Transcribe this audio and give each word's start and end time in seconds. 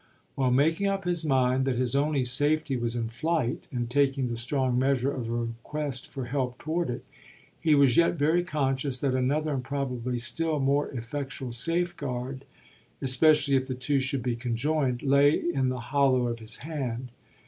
While 0.33 0.49
making 0.49 0.87
up 0.87 1.03
his 1.03 1.23
mind 1.23 1.63
that 1.65 1.75
his 1.75 1.95
only 1.95 2.23
safety 2.23 2.75
was 2.75 2.95
in 2.95 3.09
flight 3.09 3.67
and 3.71 3.87
taking 3.87 4.29
the 4.29 4.35
strong 4.35 4.79
measure 4.79 5.11
of 5.11 5.29
a 5.29 5.31
request 5.31 6.07
for 6.07 6.25
help 6.25 6.57
toward 6.57 6.89
it, 6.89 7.05
he 7.59 7.75
was 7.75 7.97
yet 7.97 8.15
very 8.15 8.43
conscious 8.43 8.97
that 8.97 9.13
another 9.13 9.53
and 9.53 9.63
probably 9.63 10.17
still 10.17 10.59
more 10.59 10.89
effectual 10.89 11.51
safeguard 11.51 12.45
especially 12.99 13.55
if 13.55 13.67
the 13.67 13.75
two 13.75 13.99
should 13.99 14.23
be 14.23 14.35
conjoined 14.35 15.03
lay 15.03 15.35
in 15.39 15.69
the 15.69 15.79
hollow 15.91 16.25
of 16.25 16.39
his 16.39 16.57
hand. 16.65 17.11